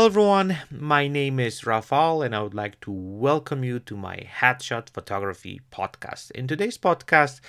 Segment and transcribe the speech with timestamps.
[0.00, 0.56] Hello, everyone.
[0.70, 5.60] My name is Rafal, and I would like to welcome you to my Headshot Photography
[5.70, 6.30] podcast.
[6.30, 7.42] In today's podcast,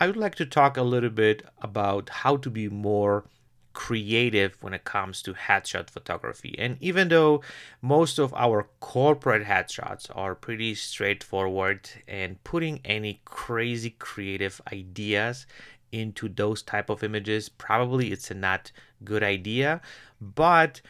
[0.00, 3.26] I would like to talk a little bit about how to be more
[3.74, 6.54] creative when it comes to headshot photography.
[6.58, 7.42] And even though
[7.82, 15.44] most of our corporate headshots are pretty straightforward and putting any crazy creative ideas
[15.92, 18.70] into those type of images probably it's a not
[19.02, 19.80] good idea
[20.20, 20.80] but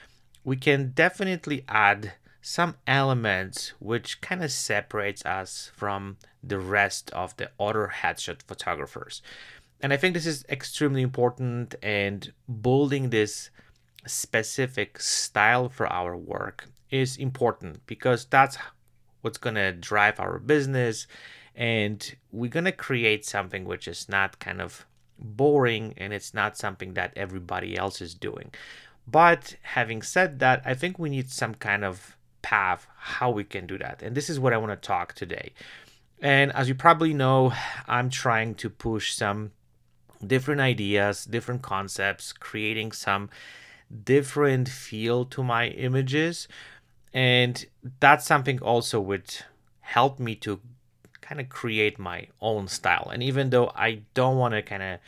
[0.44, 2.12] we can definitely add
[2.42, 9.22] some elements which kind of separates us from the rest of the other headshot photographers.
[9.82, 13.50] And I think this is extremely important and building this
[14.06, 18.56] specific style for our work is important because that's
[19.20, 21.06] what's going to drive our business
[21.54, 24.86] and we're going to create something which is not kind of
[25.18, 28.50] boring and it's not something that everybody else is doing.
[29.10, 33.66] But having said that, I think we need some kind of path how we can
[33.66, 34.02] do that.
[34.02, 35.52] And this is what I want to talk today.
[36.20, 37.52] And as you probably know,
[37.88, 39.52] I'm trying to push some
[40.24, 43.30] different ideas, different concepts, creating some
[44.04, 46.46] different feel to my images.
[47.12, 47.64] And
[48.00, 49.34] that's something also would
[49.80, 50.60] help me to
[51.20, 53.10] kind of create my own style.
[53.12, 54.98] And even though I don't want to kind of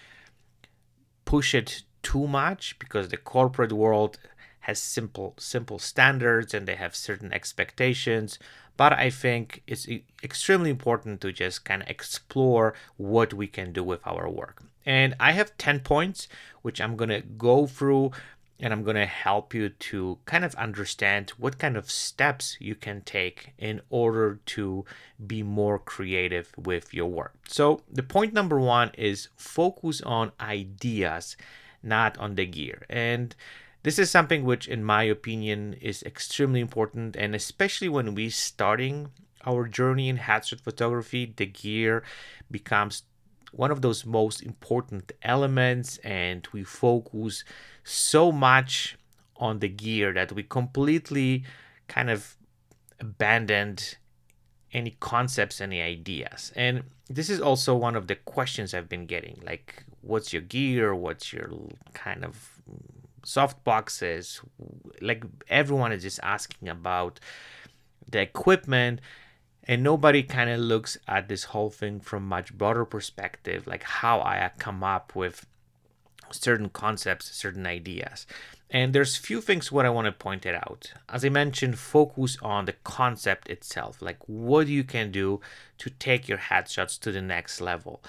[1.25, 4.19] push it too much because the corporate world
[4.61, 8.39] has simple simple standards and they have certain expectations.
[8.77, 9.87] But i think it's
[10.23, 14.63] extremely important to just kind of explore what we can do with our work.
[14.87, 16.29] And i have 10 points
[16.63, 18.13] which i'm going to go through
[18.61, 22.75] and i'm going to help you to kind of understand what kind of steps you
[22.75, 24.85] can take in order to
[25.27, 27.35] be more creative with your work.
[27.49, 31.37] So the point number one is focus on ideas
[31.83, 32.85] not on the gear.
[32.89, 33.35] And
[33.83, 37.17] this is something which, in my opinion, is extremely important.
[37.17, 39.11] And especially when we starting
[39.45, 42.05] our journey in headshot photography, the gear
[42.51, 43.03] becomes
[43.51, 47.45] one of those most important elements, and we focus
[47.85, 48.97] so much
[49.37, 51.45] on the gear that we completely
[51.89, 52.37] kind of
[52.99, 53.99] abandoned
[54.73, 56.53] any concepts, any ideas.
[56.57, 60.95] And this is also one of the questions I've been getting like, what's your gear?
[60.95, 61.51] What's your
[61.95, 62.61] kind of
[63.25, 64.41] soft boxes?
[65.01, 67.19] Like, everyone is just asking about
[68.11, 69.01] the equipment.
[69.65, 74.21] And nobody kind of looks at this whole thing from much broader perspective, like how
[74.21, 75.47] I come up with
[76.33, 78.27] certain concepts, certain ideas.
[78.71, 80.93] And there's few things what I want to point it out.
[81.09, 85.41] As I mentioned, focus on the concept itself, like what you can do
[85.79, 88.03] to take your headshots to the next level.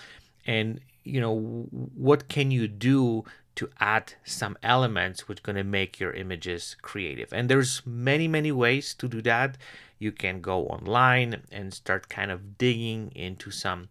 [0.45, 5.99] And you know, what can you do to add some elements which going to make
[5.99, 7.31] your images creative.
[7.31, 9.57] And there's many many ways to do that.
[9.99, 13.89] You can go online and start kind of digging into some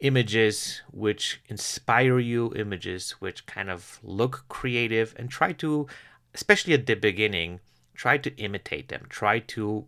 [0.00, 5.88] images which inspire you, images which kind of look creative, and try to,
[6.34, 7.60] especially at the beginning,
[7.94, 9.86] try to imitate them, try to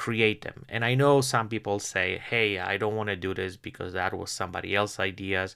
[0.00, 0.64] create them.
[0.70, 4.14] And I know some people say, hey, I don't want to do this because that
[4.14, 5.54] was somebody else's ideas.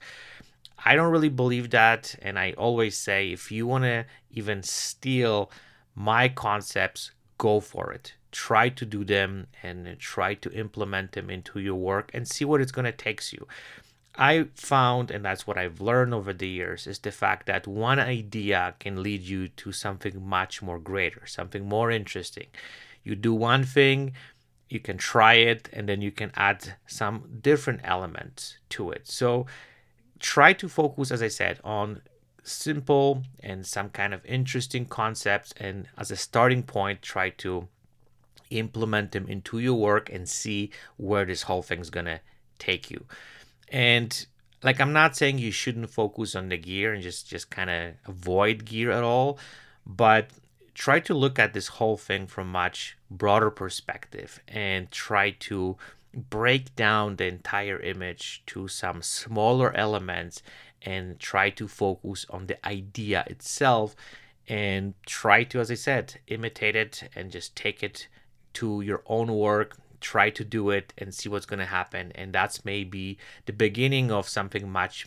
[0.84, 2.14] I don't really believe that.
[2.20, 5.50] And I always say, if you want to even steal
[5.94, 8.12] my concepts, go for it.
[8.32, 12.60] Try to do them and try to implement them into your work and see what
[12.60, 13.46] it's going to take you.
[14.16, 17.98] I found, and that's what I've learned over the years, is the fact that one
[17.98, 22.48] idea can lead you to something much more greater, something more interesting.
[23.02, 24.12] You do one thing,
[24.74, 29.06] you can try it, and then you can add some different elements to it.
[29.06, 29.46] So
[30.18, 32.02] try to focus, as I said, on
[32.42, 37.68] simple and some kind of interesting concepts, and as a starting point, try to
[38.50, 42.20] implement them into your work and see where this whole thing's gonna
[42.58, 43.04] take you.
[43.68, 44.26] And
[44.62, 47.94] like I'm not saying you shouldn't focus on the gear and just just kind of
[48.06, 49.38] avoid gear at all,
[49.86, 50.30] but
[50.74, 55.76] try to look at this whole thing from much broader perspective and try to
[56.12, 60.42] break down the entire image to some smaller elements
[60.82, 63.96] and try to focus on the idea itself
[64.48, 68.08] and try to as i said imitate it and just take it
[68.52, 72.12] to your own work try to do it and see what's going to happen.
[72.14, 75.06] And that's maybe the beginning of something much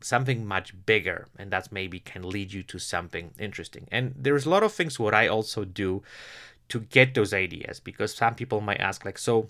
[0.00, 3.86] something much bigger and that's maybe can lead you to something interesting.
[3.90, 6.02] And there's a lot of things what i also do
[6.68, 9.48] to get those ideas because some people might ask like so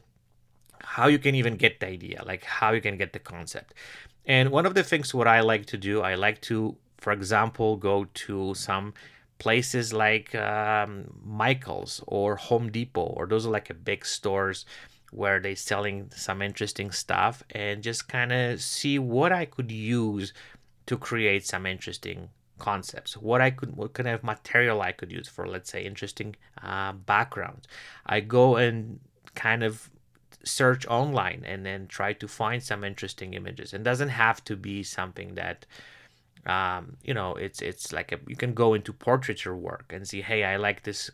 [0.80, 2.22] how you can even get the idea?
[2.24, 3.74] Like how you can get the concept?
[4.26, 7.76] And one of the things what i like to do i like to for example
[7.76, 8.92] go to some
[9.38, 14.64] places like um, Michaels or Home Depot, or those are like a big stores
[15.10, 20.32] where they're selling some interesting stuff, and just kind of see what I could use
[20.86, 23.16] to create some interesting concepts.
[23.18, 26.92] What i could what kind of material i could use for let's say interesting uh,
[26.92, 27.68] backgrounds
[28.06, 28.98] i go and
[29.34, 29.90] kind of
[30.46, 33.72] search online and then try to find some interesting images.
[33.74, 35.66] And doesn't have to be something that
[36.46, 40.22] um, you know it's it's like a, you can go into portraiture work and see
[40.22, 41.10] hey i like this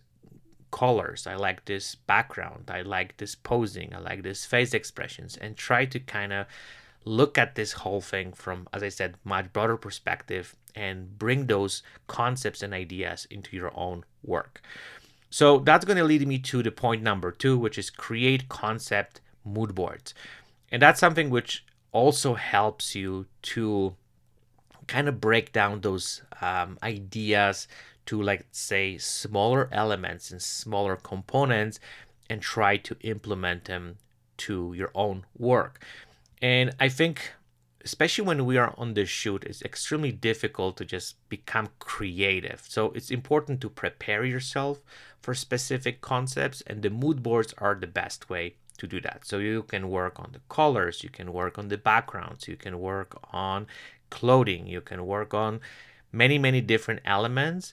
[0.73, 1.29] colors.
[1.29, 2.69] I like this background.
[2.69, 3.95] I like this posing.
[3.95, 6.47] I like this face expressions and try to kind of
[7.05, 11.83] look at this whole thing from as i said much broader perspective and bring those
[12.07, 14.63] concepts and ideas into your own work.
[15.31, 19.21] So that's going to lead me to the point number two which is create concept
[19.45, 20.15] mood boards.
[20.71, 23.95] And that's something which also helps you to
[24.93, 27.67] kind of break down those um, ideas
[28.05, 31.81] to like say smaller elements and smaller components
[32.29, 33.97] and try to implement them
[34.37, 35.83] to your own work.
[36.43, 37.17] And i think
[37.85, 42.61] especially when we are on the shoot it's extremely difficult to just become creative.
[42.69, 44.77] So it's important to prepare yourself
[45.23, 48.45] for specific concepts and the mood boards are the best way
[48.79, 49.25] to do that.
[49.25, 52.75] So you can work on the colors you can work on the backgrounds you can
[52.91, 53.67] work on
[54.19, 54.67] clothing.
[54.67, 55.61] You can work on
[56.13, 57.73] many many different elements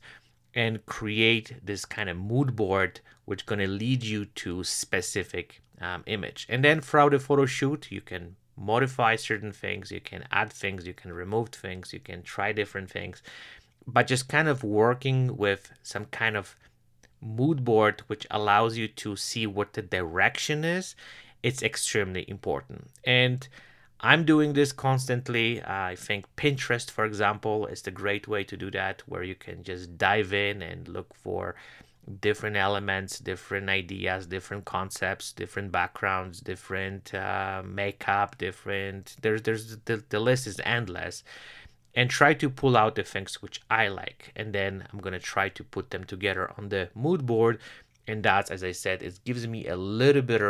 [0.56, 6.02] and create this kind of mood board which going to lead you to specific um,
[6.08, 6.48] image.
[6.50, 10.88] And then throughout the photo shoot you can modify certain things you can add things
[10.88, 13.22] you can remove things you can try different things.
[13.86, 16.56] But just kind of working with some kind of
[17.22, 20.96] mood board which allows you to see what the direction is
[21.44, 22.88] it's extremely important.
[23.06, 23.48] And
[24.02, 28.72] i'm doing this constantly i think pinterest for example is the great way to do
[28.72, 31.56] that where you can just dive in and look for
[32.22, 40.04] different elements different ideas different concepts different backgrounds different uh, makeup different there's there's the,
[40.10, 41.24] the list is endless
[41.96, 44.32] and try to pull out the things which I like.
[44.36, 47.60] And then I'm to try to put them together on the mood board.
[48.08, 50.42] And that's, as I said, it gives me a little bit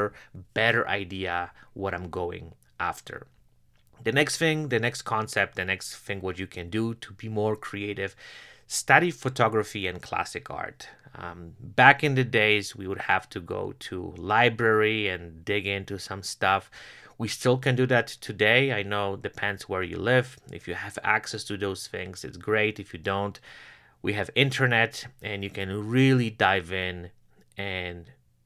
[0.53, 3.27] better idea what I'm going after.
[4.03, 7.27] The next thing, the next concept, the next thing, what you can do to be
[7.27, 8.15] more creative,
[8.67, 10.87] study photography and classic art.
[11.15, 15.97] Um, back in the days, we would have to go to library and dig into
[15.97, 16.69] some stuff.
[17.17, 18.71] We still can do that today.
[18.71, 20.37] I know depends where you live.
[20.51, 22.79] If you have access to those things, it's great.
[22.79, 23.39] If you don't,
[24.01, 27.09] we have internet and you can really dive in
[27.57, 28.05] and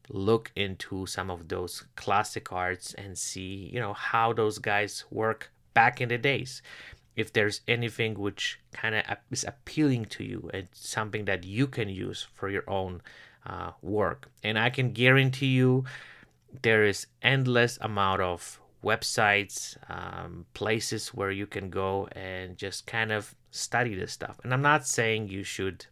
[0.09, 5.51] look into some of those classic arts and see, you know, how those guys work
[5.73, 6.61] back in the days.
[7.15, 11.87] If there's anything which kind of is appealing to you, and something that you can
[11.89, 13.01] use for your own
[13.45, 14.29] uh, work.
[14.43, 15.85] And I can guarantee you
[16.61, 23.11] there is endless amount of websites, um, places where you can go and just kind
[23.11, 24.39] of study this stuff.
[24.43, 25.85] And I'm not saying you should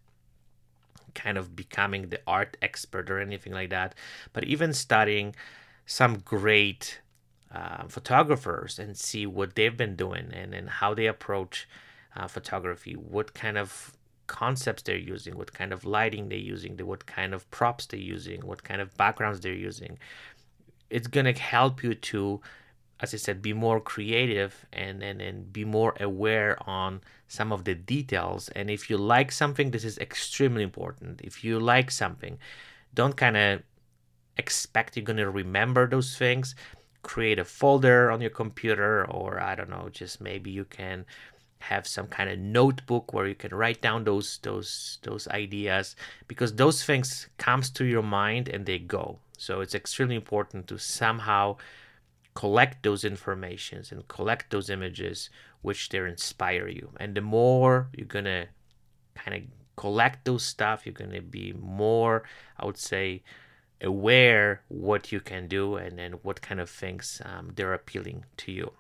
[1.14, 3.96] kind of becoming the art expert or anything like that,
[4.34, 5.36] but even studying
[5.86, 7.02] some great
[7.54, 11.68] uh, photographers and see what they've been doing and, and how they approach
[12.16, 13.96] uh, photography, what kind of
[14.28, 18.40] concepts they're using, what kind of lighting they're using, what kind of props they're using,
[18.46, 19.98] what kind of backgrounds they're using.
[20.90, 22.42] It's going to help you to
[23.02, 27.64] as I said, be more creative and, and, and be more aware on some of
[27.64, 28.50] the details.
[28.50, 31.22] And if you like something, this is extremely important.
[31.22, 32.38] If you like something,
[32.94, 33.64] don't kind of
[34.38, 36.54] expect you're going to remember those things.
[37.02, 41.06] Create a folder on your computer, or I don't know, just maybe you can
[41.62, 45.96] have some kind of notebook where you can write down those those those ideas
[46.28, 50.80] because those things comes to your mind and they go so it's extremely important to
[50.80, 51.56] somehow
[52.34, 55.30] collect those informations and collect those images
[55.62, 56.90] which they inspire you.
[57.00, 58.48] And the more you're gonna
[59.16, 59.44] kind of
[59.76, 62.24] collect those stuff you're gonna be more
[62.60, 63.22] i would say
[63.82, 68.52] aware what you can do and then what kind of things um, they're appealing to
[68.52, 68.72] you.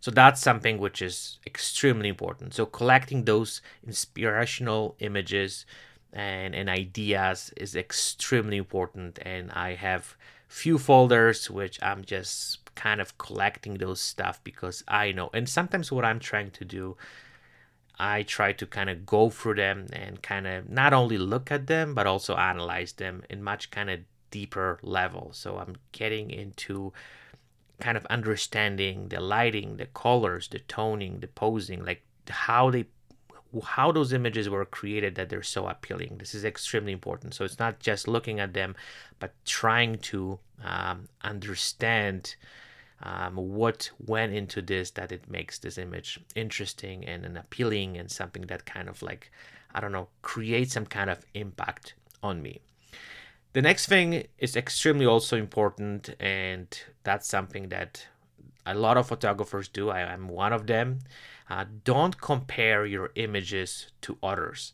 [0.00, 2.54] So that's something which is extremely important.
[2.54, 5.66] So collecting those inspirational images
[6.12, 10.16] and, and ideas is extremely important and i have
[10.48, 15.30] few folders which I'm just kind of collecting those stuff because I know.
[15.34, 16.96] And sometimes what I'm trying to do,
[17.98, 21.66] I try to kind of go through them and kind of not only look at
[21.66, 24.00] them but also analyze them in much kind of
[24.30, 25.30] deeper level.
[25.32, 26.92] So I'm getting into
[27.80, 32.86] kind of understanding the lighting, the colors, the toning, the posing, like how they
[33.64, 36.18] how those images were created that they're so appealing.
[36.18, 37.34] This is extremely important.
[37.34, 38.74] So it's not just looking at them,
[39.18, 42.36] but trying to um, understand
[43.02, 48.10] um, what went into this that it makes this image interesting and, and appealing and
[48.10, 49.30] something that kind of like,
[49.74, 52.60] I don't know, creates some kind of impact on me.
[53.52, 56.66] The next thing is extremely also important, and
[57.04, 58.06] that's something that
[58.66, 59.90] a lot of photographers do.
[59.90, 60.98] I am one of them.
[61.48, 64.72] Uh, don't compare your images to others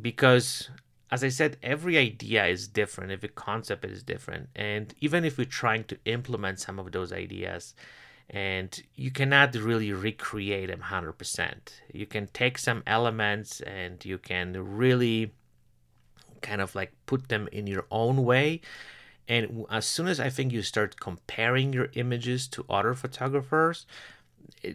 [0.00, 0.70] because
[1.10, 4.48] as I said, every idea is different, every concept is different.
[4.54, 7.74] And even if we're trying to implement some of those ideas,
[8.30, 11.52] and you cannot really recreate them 100%.
[11.92, 15.32] You can take some elements and you can really
[16.42, 18.60] kind of like put them in your own way.
[19.28, 23.86] And as soon as I think you start comparing your images to other photographers,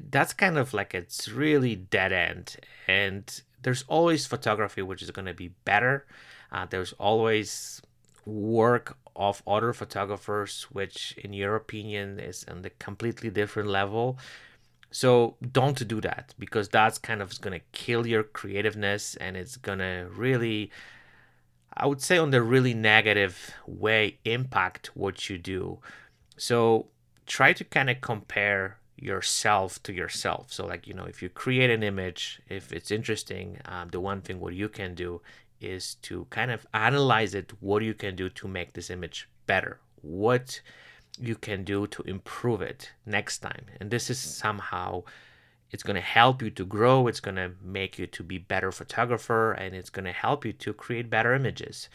[0.10, 2.58] that's kind of like it's really dead end.
[2.88, 6.06] And there's always photography which is going to be better.
[6.52, 7.82] Uh, there's always
[8.26, 14.18] work of other photographers which, in your opinion, is on the completely different level.
[14.92, 19.58] So don't do that because that's kind of going to kill your creativeness and it's
[19.58, 20.72] going to really,
[21.76, 25.80] I would say, on the really negative way, impact what you do.
[26.38, 26.88] So
[27.26, 30.52] try to kind of compare yourself to yourself.
[30.54, 34.22] So, like, you know, if you create an image, if it's interesting, um, the one
[34.22, 35.22] thing what you can do
[35.60, 39.80] is to kind of analyze it what you can do to make this image better,
[40.02, 40.62] what
[41.20, 43.66] you can do to improve it next time.
[43.80, 45.04] And this is somehow
[45.74, 48.72] it's going to help you to grow, it's going to make you to be better
[48.72, 51.90] photographer and it's going to help you to create better images.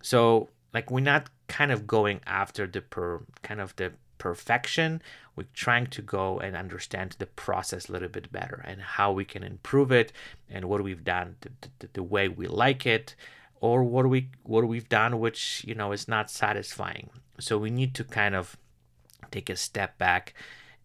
[0.00, 5.02] So, like we're not kind of going after the per kind of the perfection.
[5.36, 9.24] We're trying to go and understand the process a little bit better and how we
[9.24, 10.12] can improve it
[10.48, 11.50] and what we've done the,
[11.80, 13.14] the, the way we like it
[13.60, 17.10] or what we what we've done which you know is not satisfying.
[17.38, 18.56] So we need to kind of
[19.30, 20.32] take a step back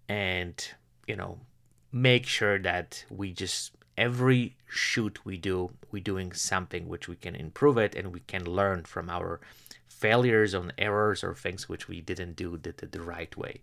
[0.10, 0.56] and
[1.08, 1.40] you know
[1.96, 7.34] make sure that we just every shoot we do we're doing something which we can
[7.34, 9.40] improve it and we can learn from our
[9.96, 13.62] failures, on errors, or things which we didn't do the, the, the right way.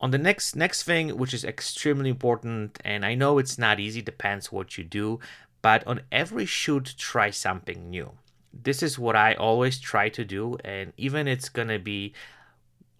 [0.00, 4.00] On the next next thing, which is extremely important, and I know it's not easy,
[4.00, 5.18] depends what you do,
[5.60, 8.12] but on every shoot, try something new.
[8.52, 12.14] This is what I always try to do, and even it's gonna be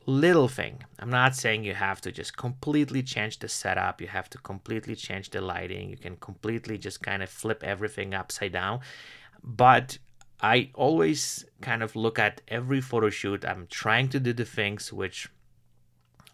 [0.09, 0.83] little thing.
[0.99, 4.97] I'm not saying you have to just completely change the setup, you have to completely
[4.97, 8.81] change the lighting, you can completely just kind of flip everything upside down.
[9.45, 9.99] But
[10.41, 13.45] I always kind of look at every photo shoot.
[13.45, 15.29] I'm trying to do the things which,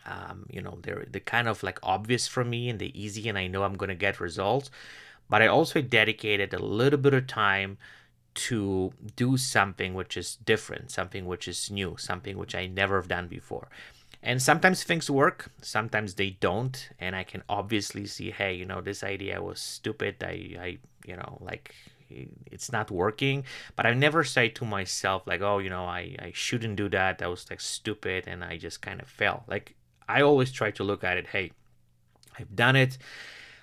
[0.07, 3.37] um, you know, they're they kind of like obvious for me and they're easy, and
[3.37, 4.71] I know I'm gonna get results.
[5.29, 7.79] But I also dedicated a little bit of time
[8.35, 13.09] to do something which is different, something which is new, something which I never have
[13.09, 13.69] done before.
[14.23, 18.81] And sometimes things work, sometimes they don't, and I can obviously see, hey, you know,
[18.81, 20.17] this idea was stupid.
[20.23, 21.75] I, I, you know, like
[22.11, 23.45] it's not working.
[23.77, 27.19] But i never say to myself like oh you know i i shouldn't do that.
[27.19, 28.25] That was like stupid.
[28.27, 29.45] And i just kind of fell.
[29.47, 29.75] Like
[30.09, 31.53] i always try to look at it hey
[32.39, 32.99] i've done it.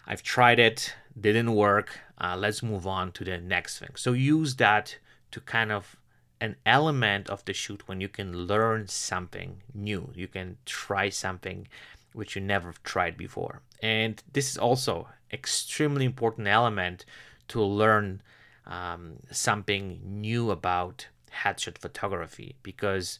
[0.07, 3.89] I've tried it didn't work uh, let's move on to the next thing.
[3.95, 4.97] So use that
[5.31, 5.97] to kind of
[6.39, 10.11] an element of the shoot when you can learn something new.
[10.15, 11.67] You can try something
[12.13, 13.61] which you never tried before.
[13.81, 17.05] And this is also extremely important element
[17.49, 18.21] to learn
[18.67, 21.07] um, something new about
[21.43, 23.17] headshot photography because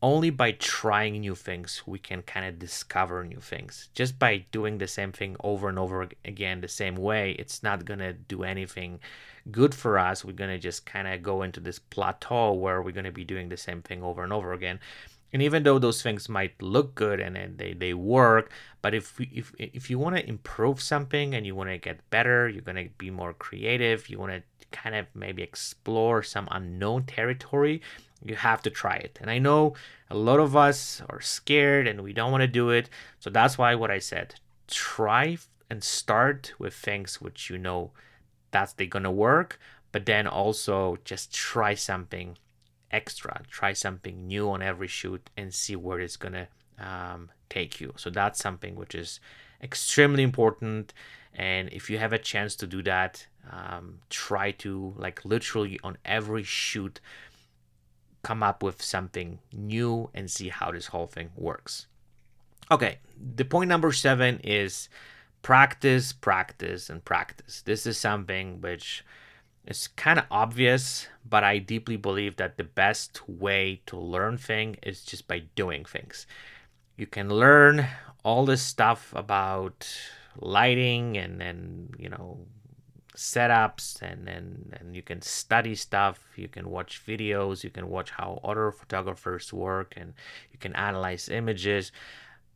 [0.00, 3.88] only by trying new things we can kind of discover new things.
[3.94, 7.84] Just by doing the same thing over and over again the same way it's not
[7.84, 9.00] going to do anything
[9.50, 10.24] good for us.
[10.24, 13.24] We're going to just kind of go into this plateau where we're going to be
[13.24, 14.78] doing the same thing over and over again.
[15.32, 18.50] And even though those things might look good and, and they, they work
[18.80, 22.48] but if if if you want to improve something and you want to get better
[22.48, 27.04] you're going to be more creative you want to kind of maybe explore some unknown
[27.04, 27.82] territory
[28.24, 29.74] you have to try it and i know
[30.10, 32.88] a lot of us are scared and we don't want to do it
[33.20, 34.34] so that's why what i said
[34.66, 35.36] try
[35.70, 37.90] and start with things which you know
[38.50, 39.58] that's they're gonna work
[39.92, 42.36] but then also just try something
[42.90, 43.42] extra.
[43.50, 46.48] Try something new on every shoot and see where it's gonna
[46.78, 47.92] um, take you.
[47.96, 49.20] So that's something which is
[49.62, 50.92] extremely important.
[51.34, 55.96] And if you have a chance to do that, um, try to like literally on
[56.04, 57.00] every shoot
[58.28, 61.86] come up with something new and see how this whole thing works.
[62.70, 62.98] Okay,
[63.34, 64.90] the point number seven is
[65.40, 67.62] practice, practice, and practice.
[67.62, 69.02] This is something which
[69.66, 74.76] is kind of obvious, but I deeply believe that the best way to learn thing
[74.82, 76.26] is just by doing things.
[76.98, 77.86] You can learn
[78.24, 79.88] all this stuff about
[80.36, 82.46] lighting and then you know
[83.18, 86.20] setups and, and and you can study stuff.
[86.36, 87.64] You can watch videos.
[87.64, 90.14] You can watch how other photographers work and
[90.52, 91.92] you can analyze images.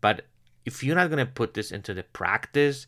[0.01, 0.27] But
[0.65, 2.87] if you're not going to put this into the practice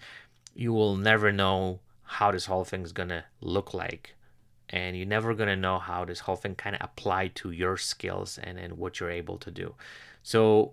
[0.54, 4.14] you will never know how this whole thing is going to look like.
[4.71, 7.76] And you're never going to know how this whole thing kind of apply to your
[7.76, 9.75] skills and, and what you're able to do.
[10.23, 10.73] So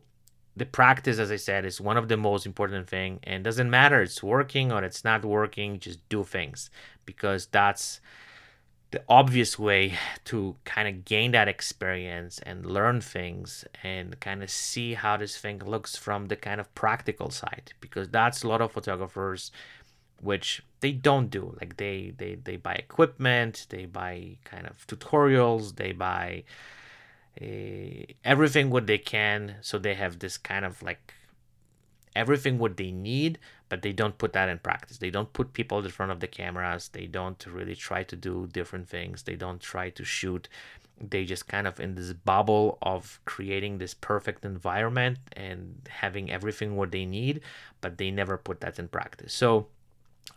[0.56, 4.02] the practice as i said is one of the most important thing and doesn't matter
[4.02, 6.70] it's working or it's not working just do things
[7.06, 8.02] because that's
[8.92, 9.94] the obvious way
[10.26, 15.38] to kind of gain that experience and learn things and kind of see how this
[15.38, 19.50] thing looks from the kind of practical side because that's a lot of photographers
[20.22, 21.56] which they don't do.
[21.60, 26.44] Like they they they buy equipment they buy kind of tutorials they buy
[27.40, 31.14] uh, everything what they can so they have this kind of like
[32.16, 33.38] everything what they need
[33.72, 34.98] but they don't put that in practice.
[34.98, 36.90] They don't put people in front of the cameras.
[36.90, 39.24] They don't really try to do different things.
[39.24, 40.50] They don't try to shoot.
[41.00, 46.76] They just kind of in this bubble of creating this perfect environment and having everything
[46.76, 47.40] what they need
[47.80, 49.34] but they never put that in practice.
[49.34, 49.68] So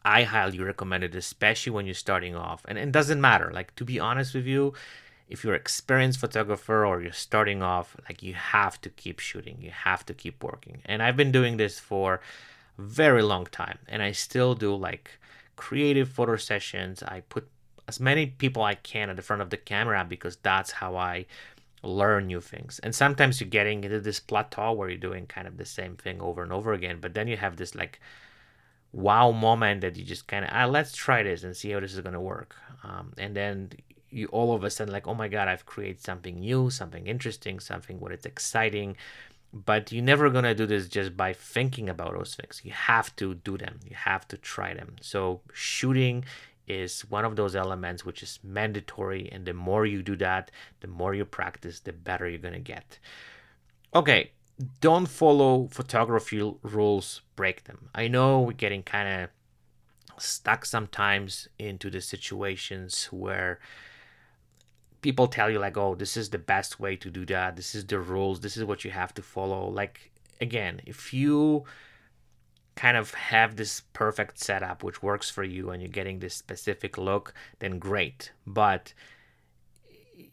[0.04, 2.64] i highly recommend it especially when you're starting off.
[2.68, 3.50] And it doesn't matter.
[3.52, 4.74] Like to be honest with you
[5.28, 9.58] if you're an experienced photographer or you're starting off, like you have to keep shooting,
[9.60, 10.82] you have to keep working.
[10.84, 12.20] And I've been doing this for
[12.78, 15.10] a very long time, and I still do like
[15.56, 17.02] creative photo sessions.
[17.02, 17.48] I put
[17.88, 21.26] as many people I can at the front of the camera because that's how I
[21.82, 22.78] learn new things.
[22.82, 26.20] And sometimes you're getting into this plateau where you're doing kind of the same thing
[26.20, 28.00] over and over again, but then you have this like
[28.92, 31.92] wow moment that you just kind of ah, let's try this and see how this
[31.92, 33.68] is going to work um, and then
[34.14, 37.60] you all of a sudden like oh my god i've created something new something interesting
[37.60, 38.96] something what it's exciting.
[39.52, 43.14] But you're never going to do this just by thinking about those things you have
[43.16, 43.78] to do them.
[43.88, 44.96] You have to try them.
[45.00, 46.24] So shooting
[46.66, 50.50] is one of those elements which is mandatory and the more you do that
[50.80, 52.98] the more you practice the better you're going to get.
[53.94, 54.30] Okay
[54.80, 57.88] don't follow photography rules break them.
[57.94, 59.30] I know we're getting kind of
[60.22, 63.58] stuck sometimes into the situations where
[65.04, 67.56] people tell you like oh this is the best way to do that.
[67.56, 68.40] This is the rules.
[68.40, 69.68] This is what you have to follow.
[69.68, 69.96] Like
[70.40, 71.64] again if you
[72.74, 76.96] kind of have this perfect setup which works for you and you're getting this specific
[76.96, 78.32] look then great.
[78.46, 78.94] But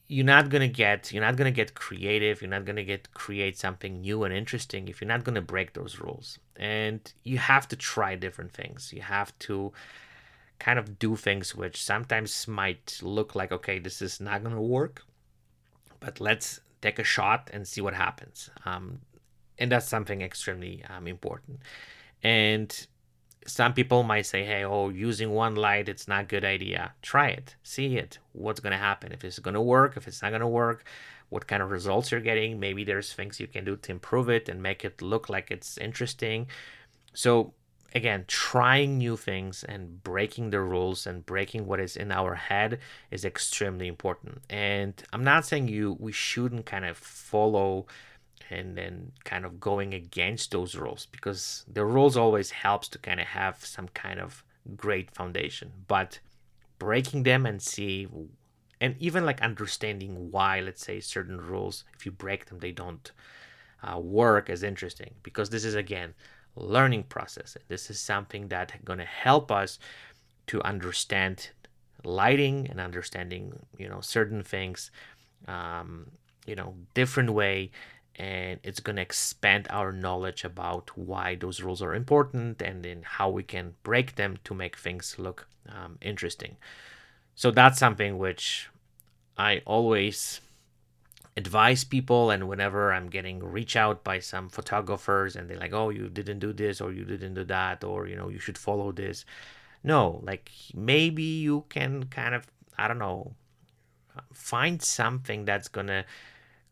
[0.08, 2.42] you're not going to get you're not going to get creative.
[2.42, 5.42] You're not going to get create something new and interesting if you're not going to
[5.54, 6.40] break those rules.
[6.56, 8.94] And you have to try different things.
[8.96, 9.74] You have to
[10.62, 14.62] kind of do things which sometimes might look like, okay, this is not going to
[14.62, 15.04] work,
[16.00, 18.52] but let's take a shot and see what happens.
[18.64, 19.00] Um,
[19.58, 21.60] and that's something extremely um, important.
[22.22, 22.70] And
[23.48, 26.94] some people might say, hey, oh, using one light, it's not a good idea.
[27.02, 28.20] Try it, see it.
[28.34, 29.12] What's going to happen?
[29.12, 30.86] If it's going to work, if it's not going to work,
[31.30, 32.60] what kind of results you're getting.
[32.60, 35.80] Maybe there's things you can do to improve it and make it look like it's
[35.80, 36.48] interesting.
[37.14, 37.54] So
[37.94, 42.80] again, trying new things and breaking the rules and breaking what is in our head
[43.10, 44.42] is extremely important.
[44.50, 47.88] And I'm not saying you we shouldn't kind of follow
[48.50, 53.20] and then kind of going against those rules because the rules always helps to kind
[53.20, 54.44] of have some kind of
[54.76, 55.72] great foundation.
[55.88, 56.20] But
[56.80, 58.08] breaking them and see
[58.80, 63.12] and even like understanding why let's say certain rules if you break them they don't
[63.84, 66.12] uh, work is interesting because this is again
[66.56, 67.58] learning process.
[67.68, 69.80] This is something that going to help us
[70.48, 71.50] to understand
[72.04, 74.92] lighting and understanding you know certain things
[75.48, 76.08] um,
[76.46, 77.72] you know different way
[78.16, 83.02] and it's going to expand our knowledge about why those rules are important and then
[83.04, 86.58] how we can break them to make things look um, interesting
[87.36, 88.70] so that's something which
[89.38, 90.42] i always
[91.38, 95.90] advise people and whenever i'm getting reach out by some photographers and they're like oh
[95.90, 98.92] you didn't do this or you didn't do that or you know you should follow
[98.92, 99.26] this.
[99.84, 102.46] No like maybe you can kind of
[102.78, 103.34] i don't know
[104.34, 106.06] find something that's gonna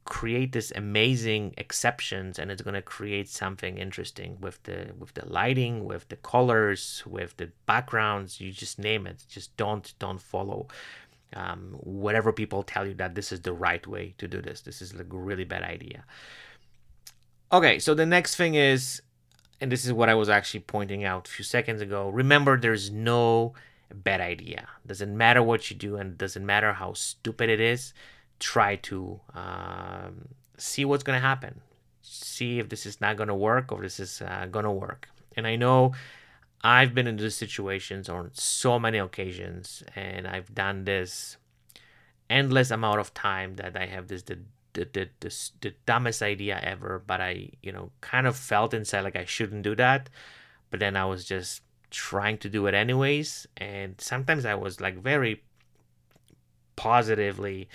[0.10, 5.26] create this amazing exceptions and it's going to create something interesting with the with the
[5.28, 9.24] lighting with the colors with the backgrounds you just name it.
[9.30, 10.68] Just don't don't follow
[11.36, 14.62] um, whatever people tell you that this is the right way to do this.
[14.62, 16.04] This is like a really bad idea.
[17.52, 19.02] Okay, so the next thing is
[19.62, 22.10] and this is what I was actually pointing out a few seconds ago.
[22.10, 23.54] Remember, there's no
[23.94, 24.68] bad idea.
[24.86, 27.94] Doesn't matter what you do, and doesn't matter how stupid it is.
[28.40, 31.62] Try to um, see what's going to happen.
[32.02, 35.10] See if this is not going to work or this is uh, going to work.
[35.36, 35.94] And I know
[36.62, 41.38] I've been in these situations on so many occasions, and I've done this
[42.30, 44.40] endless amount of time that I have this the
[44.74, 49.02] the, the, the, the dumbest idea ever, but I, you know, kind of felt inside
[49.02, 50.10] like I shouldn't do that.
[50.70, 53.48] But then I was just trying to do it anyways.
[53.58, 55.44] And sometimes I was like very
[56.76, 57.68] positively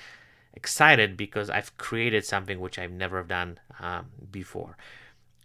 [0.55, 4.77] excited because I've created something which I've never done um, before.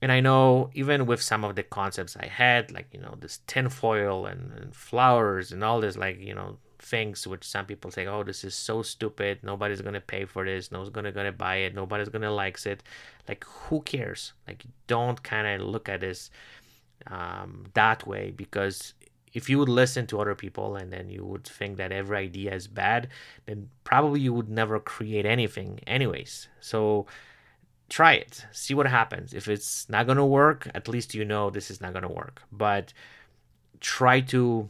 [0.02, 3.40] And I know even with some of the concepts I had, like, you know, this
[3.48, 8.08] tinfoil and, and flowers and all this, like, you know, things which some people say,
[8.08, 9.40] oh, this is so stupid.
[9.44, 10.72] Nobody's gonna pay for this.
[10.72, 11.76] Nobody's gonna gonna buy it.
[11.76, 12.84] Nobody's gonna likes it.
[13.28, 14.34] Like, who cares?
[14.48, 16.32] Like, don't kind of look at this
[17.08, 18.94] um, that way because
[19.34, 22.54] if you would listen to other people and then you would think that every idea
[22.54, 23.10] is bad,
[23.46, 26.48] then probably you would never create anything, anyways.
[26.60, 27.06] So
[27.90, 29.34] try it, see what happens.
[29.34, 32.42] If it's not gonna work, at least you know this is not gonna work.
[32.52, 32.94] But
[33.80, 34.70] try to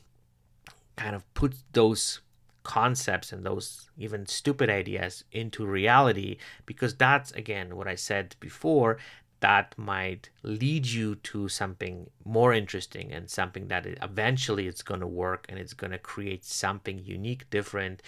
[0.95, 2.21] kind of put those
[2.63, 8.97] concepts and those even stupid ideas into reality because that's again what I said before
[9.39, 15.07] that might lead you to something more interesting and something that eventually it's going to
[15.07, 18.01] work and it's going to create something unique different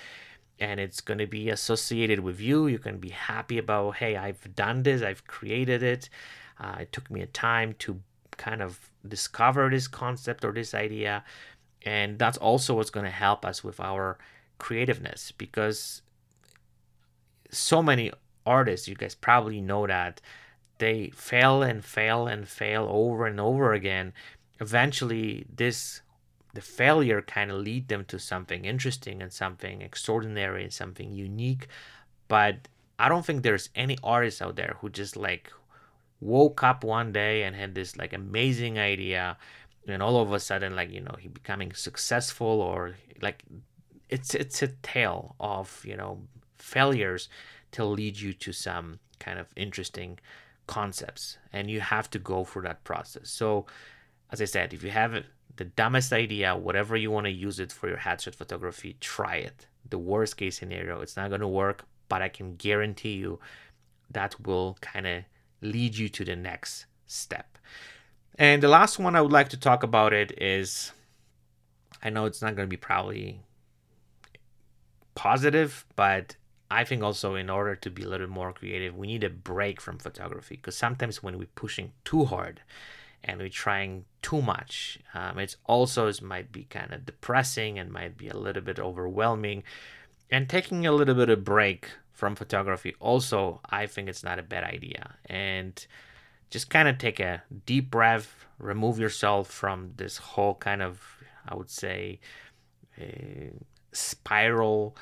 [0.62, 4.56] and it's going to be associated with you you can be happy about hey i've
[4.56, 6.10] done this i've created it
[6.60, 8.00] uh, it took me a time to
[8.38, 11.24] kind of discover this concept or this idea
[11.84, 14.17] and that's also what's going to help us with our
[14.60, 16.02] creativeness because
[17.52, 18.12] so many
[18.45, 20.21] artists, you guys probably know that
[20.78, 24.13] they fail and fail and fail over and over again.
[24.60, 26.02] Eventually, this
[26.53, 31.67] the failure kind of lead them to something interesting and something extraordinary and something unique.
[32.27, 32.67] But
[32.99, 35.51] I don't think there's any artist out there who just like
[36.19, 39.37] woke up one day and had this like amazing idea
[39.87, 43.43] and all of a sudden like you know he becoming successful or like
[44.09, 46.19] it's it's a tale of you know
[46.57, 47.27] failures
[47.71, 50.19] to lead you to some kind of interesting
[50.67, 53.65] concepts and you have to go through that process so
[54.31, 55.23] as i said if you have
[55.62, 59.67] the dumbest idea whatever you want to use it for your headshot photography try it.
[59.88, 63.39] The worst case scenario it's not going to work but i can guarantee you
[64.10, 65.24] that will kind of
[65.62, 67.60] lead you to the next step.
[68.39, 70.91] And the last one I would like to talk about it is
[72.02, 73.41] I know it's not going to be probably
[75.13, 76.36] positive, but
[76.71, 79.80] I think also in order to be a little more creative, we need a break
[79.80, 82.62] from photography because sometimes when we're pushing too hard
[83.23, 87.91] and we're trying too much, um, it's also it might be kind of depressing and
[87.91, 89.63] might be a little bit overwhelming.
[90.29, 94.43] And taking a little bit of break from photography also, I think it's not a
[94.43, 95.15] bad idea.
[95.25, 95.86] And
[96.49, 101.01] just kind of take a deep breath, remove yourself from this whole kind of,
[101.47, 102.19] I would say,
[102.99, 103.57] uh,
[103.91, 104.95] spiral.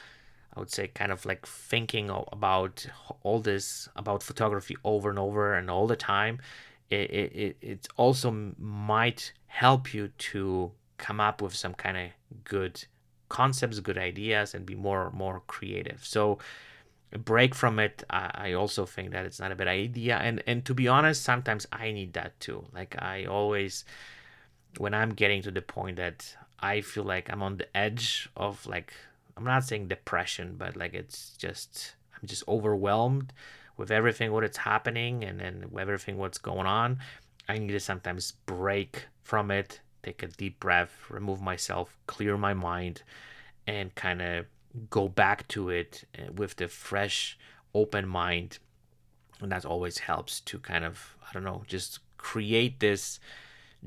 [0.56, 2.86] I would say, kind of like thinking about
[3.22, 6.40] all this about photography over and over and all the time.
[6.90, 12.10] It, it, it also might help you to come up with some kind of
[12.44, 12.84] good
[13.30, 16.04] concepts, good ideas, and be more more creative.
[16.04, 16.40] So
[17.18, 20.64] break from it I, I also think that it's not a bad idea and and
[20.66, 23.84] to be honest sometimes i need that too like i always
[24.78, 28.66] when i'm getting to the point that i feel like i'm on the edge of
[28.68, 28.94] like
[29.36, 33.34] i'm not saying depression but like it's just i'm just overwhelmed
[33.80, 37.00] with everything what is happening and then everything what's going on
[37.48, 42.54] i need to sometimes break from it take a deep breath remove myself clear my
[42.54, 43.02] mind
[43.66, 44.46] and kind of
[44.90, 47.38] go back to it uh, with the fresh,
[47.74, 48.60] open mind.
[49.42, 53.20] And that always helps to kind of, I don't know, just create this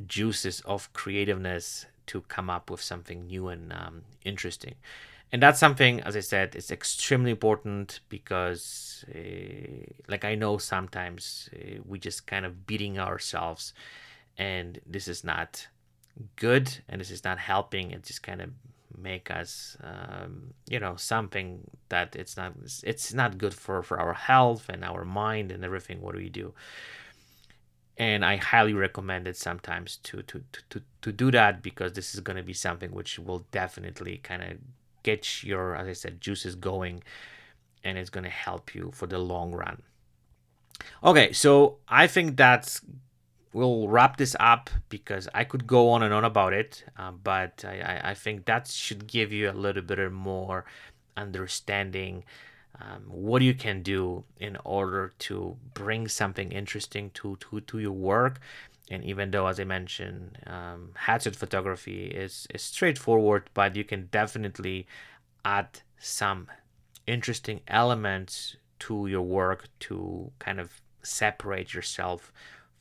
[0.07, 4.75] juices of creativeness to come up with something new and um, interesting.
[5.33, 11.49] And that's something, as I said, it's extremely important because, uh, like, I know sometimes
[11.55, 13.73] uh, we just kind of beating ourselves,
[14.37, 15.67] and this is not
[16.37, 17.93] good and this is not helping.
[17.93, 18.51] It just kind of
[18.99, 24.12] make us um, you know something that it's not it's not good for for our
[24.12, 26.53] health and our mind and everything what we do
[28.03, 32.21] and i highly recommend it sometimes to to to, to do that because this is
[32.21, 34.53] going to be something which will definitely kind of
[35.05, 37.03] get your as i said juices going
[37.85, 39.83] and it's going to help you for the long run.
[41.03, 42.81] Okay so i think that's
[43.53, 47.65] we'll wrap this up because I could go on and on about it, uh, but
[47.67, 50.65] I, I think that should give you a little bit more
[51.19, 52.25] understanding
[52.83, 57.92] um, what you can do in order to bring something interesting to, to, to your
[57.92, 58.40] work.
[58.90, 64.09] And even though, as I mentioned, um, headshot photography is, is straightforward, but you can
[64.11, 64.87] definitely
[65.45, 66.49] add some
[67.07, 72.33] interesting elements to your work to kind of separate yourself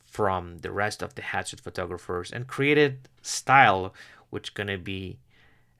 [0.04, 3.94] from the rest of the headshot photographers and create a style
[4.30, 5.18] which gonna be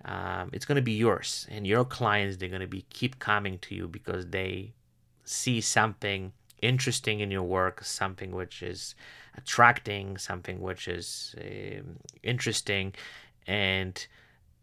[0.04, 3.88] um, it's gonna be yours and your clients they're gonna be keep coming to you
[3.88, 4.72] because they
[5.24, 8.94] see something interesting in your work something which is
[9.36, 12.92] attracting something which is um, interesting
[13.46, 14.06] and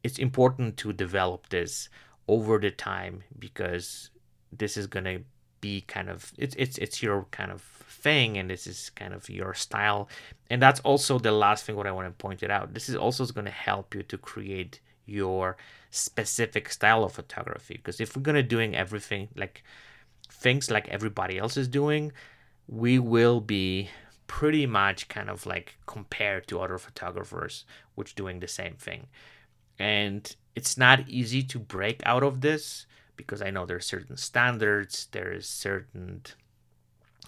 [0.03, 1.89] it's important to develop this
[2.27, 4.11] over the time because
[4.51, 5.19] this is gonna
[5.61, 9.29] be kind of it's it's it's your kind of thing and this is kind of
[9.29, 10.09] your style.
[10.49, 12.73] And that's also the last thing what i want to point it out.
[12.73, 15.57] This is also going to help you to create your
[15.91, 19.63] specific style of photography because if we're going to doing everything like
[20.31, 22.11] things like everybody else is doing
[22.67, 23.89] we will be
[24.27, 29.07] pretty much kind of like compared to other photographers which doing the same thing
[29.79, 35.07] and it's not easy to break out of this because I know there's certain standards,
[35.11, 36.21] there's certain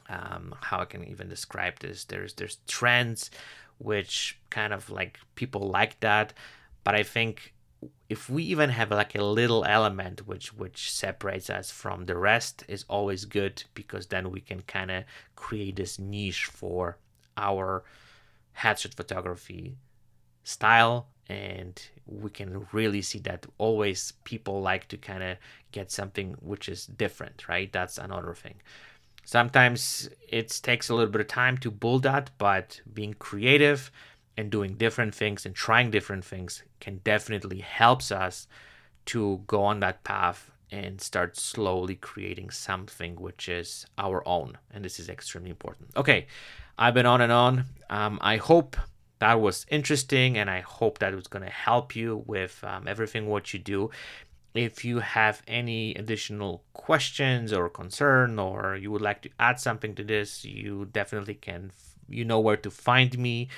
[0.10, 2.06] um, how I can even describe this.
[2.06, 3.32] There's there's trends
[3.78, 6.34] which kind of like people like that,
[6.84, 7.54] but I think
[8.10, 12.64] if we even have like a little element which which separates us from the rest
[12.68, 15.04] is always good because then we can kind of
[15.36, 16.98] create this niche for
[17.38, 17.84] our
[18.58, 19.76] headshot photography
[20.44, 25.38] style and we can really see that always people like to kind of
[25.72, 27.72] get something which is different right?
[27.72, 28.56] That's another thing.
[29.24, 33.92] Sometimes it takes a little bit of time to build that but being creative
[34.38, 38.48] and doing different things and trying different things can definitely helps us
[39.06, 44.86] to go on that path and start slowly creating something which is our own and
[44.86, 46.28] this is extremely important okay
[46.78, 48.78] i've been on and on um, i hope
[49.22, 53.28] that was interesting and I hope that was going to help you with um, everything
[53.28, 53.92] what you do.
[54.56, 59.94] If you have any additional questions or concern or you would like to add something
[59.94, 61.72] to this, you definitely can,
[62.10, 63.50] you know where to find me.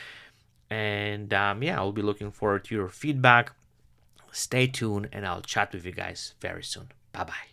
[0.73, 3.51] And um, yeah, I'll be looking forward to your feedback.
[4.31, 6.87] Stay tuned and I'll chat with you guys very soon.
[7.11, 7.52] Bye bye.